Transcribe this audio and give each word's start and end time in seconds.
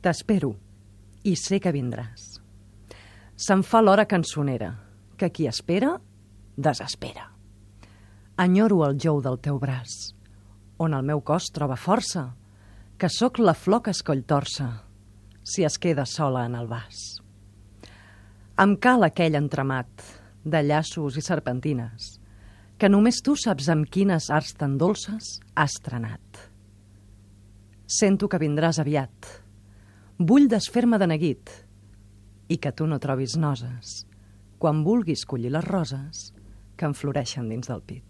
T'espero 0.00 0.54
i 1.28 1.34
sé 1.36 1.58
que 1.60 1.72
vindràs. 1.76 2.38
Se'n 3.36 3.60
fa 3.64 3.82
l'hora 3.84 4.06
cançonera, 4.08 4.70
que 5.20 5.28
qui 5.28 5.48
espera, 5.48 5.98
desespera. 6.56 7.26
Enyoro 8.40 8.78
el 8.86 8.96
jou 8.96 9.20
del 9.20 9.36
teu 9.44 9.58
braç, 9.60 10.14
on 10.80 10.96
el 10.96 11.04
meu 11.04 11.20
cos 11.20 11.50
troba 11.52 11.76
força, 11.76 12.30
que 12.96 13.10
sóc 13.12 13.40
la 13.40 13.52
flor 13.52 13.82
que 13.84 13.92
escoll 13.92 14.24
torça, 14.24 14.70
si 15.44 15.64
es 15.68 15.76
queda 15.76 16.06
sola 16.08 16.46
en 16.48 16.56
el 16.56 16.68
vas. 16.68 17.20
Em 18.60 18.74
cal 18.76 19.04
aquell 19.04 19.36
entremat 19.36 20.04
de 20.44 20.62
llaços 20.64 21.16
i 21.20 21.24
serpentines, 21.24 22.14
que 22.80 22.88
només 22.88 23.20
tu 23.24 23.36
saps 23.36 23.68
amb 23.68 23.88
quines 23.92 24.30
arts 24.32 24.56
tan 24.56 24.78
dolces 24.80 25.36
has 25.56 25.76
trenat. 25.84 26.46
Sento 27.84 28.28
que 28.28 28.40
vindràs 28.40 28.80
aviat. 28.80 29.39
Vull 30.20 30.50
desfer-me 30.52 30.98
de 31.00 31.06
neguit 31.08 31.50
i 32.52 32.58
que 32.60 32.74
tu 32.76 32.84
no 32.84 32.98
trobis 33.00 33.38
noses 33.40 34.02
quan 34.60 34.82
vulguis 34.84 35.22
collir 35.24 35.48
les 35.54 35.64
roses 35.64 36.26
que 36.76 36.84
em 36.84 36.92
floreixen 36.92 37.48
dins 37.48 37.70
del 37.70 37.80
pit. 37.80 38.09